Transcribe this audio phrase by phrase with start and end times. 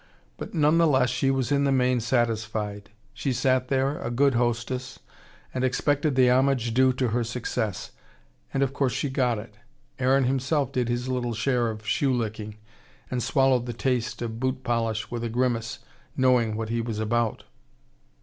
[0.35, 2.89] But none the less, she was in the main satisfied.
[3.13, 4.97] She sat there, a good hostess,
[5.53, 7.91] and expected the homage due to her success.
[8.51, 9.53] And of course she got it.
[9.99, 12.57] Aaron himself did his little share of shoe licking,
[13.11, 15.77] and swallowed the taste of boot polish with a grimace,
[16.17, 17.43] knowing what he was about.